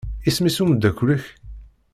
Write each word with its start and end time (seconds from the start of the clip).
Isem-is 0.27 0.57
umeddakel-ik? 0.63 1.25